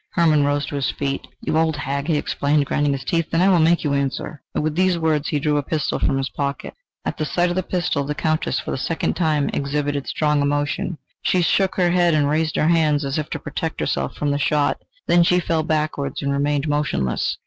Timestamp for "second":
8.79-9.13